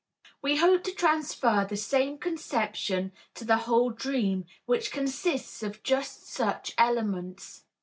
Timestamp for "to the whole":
3.35-3.91